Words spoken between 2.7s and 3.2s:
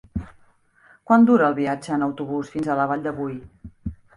a la Vall de